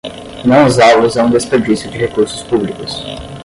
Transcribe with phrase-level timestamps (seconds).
[0.43, 3.03] Não usá-los é um desperdício de recursos públicos.